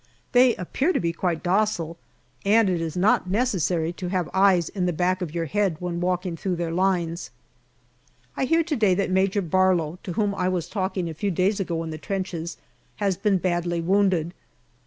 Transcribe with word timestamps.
They 0.31 0.55
appear 0.55 0.93
to 0.93 0.99
be 0.99 1.13
quite 1.13 1.43
docile, 1.43 1.95
and 2.43 2.71
it 2.71 2.81
is 2.81 2.97
not 2.97 3.29
necessary 3.29 3.93
to 3.93 4.07
have 4.09 4.31
eyes 4.33 4.67
in 4.67 4.87
the 4.87 4.93
back 4.93 5.21
of 5.21 5.31
your 5.35 5.45
head 5.45 5.77
when 5.79 6.01
walking 6.01 6.35
through 6.35 6.55
their 6.55 6.71
lines. 6.71 7.29
I 8.35 8.45
hear 8.45 8.63
to 8.63 8.75
day 8.75 8.95
that 8.95 9.11
Major 9.11 9.43
Barlow, 9.43 9.99
to 10.01 10.13
whom 10.13 10.33
I 10.33 10.49
was 10.49 10.67
talking 10.67 11.07
a 11.07 11.13
few 11.13 11.29
days 11.29 11.59
ago 11.59 11.83
in 11.83 11.91
the 11.91 11.99
trenches, 11.99 12.57
has 12.95 13.15
been 13.15 13.37
badly 13.37 13.79
wounded. 13.79 14.33